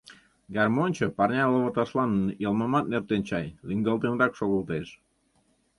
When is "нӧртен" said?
2.91-3.21